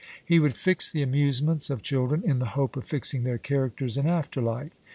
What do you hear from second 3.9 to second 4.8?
in after life.